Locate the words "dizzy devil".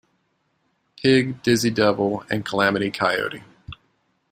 1.43-2.23